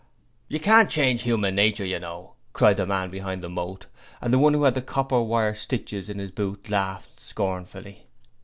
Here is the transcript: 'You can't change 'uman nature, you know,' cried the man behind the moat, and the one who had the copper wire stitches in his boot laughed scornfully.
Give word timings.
'You 0.47 0.59
can't 0.59 0.89
change 0.89 1.27
'uman 1.27 1.53
nature, 1.53 1.85
you 1.85 1.99
know,' 1.99 2.33
cried 2.53 2.77
the 2.77 2.87
man 2.87 3.11
behind 3.11 3.43
the 3.43 3.49
moat, 3.51 3.85
and 4.19 4.33
the 4.33 4.39
one 4.39 4.55
who 4.55 4.63
had 4.63 4.73
the 4.73 4.81
copper 4.81 5.21
wire 5.21 5.53
stitches 5.53 6.09
in 6.09 6.17
his 6.17 6.31
boot 6.31 6.71
laughed 6.71 7.19
scornfully. 7.19 8.07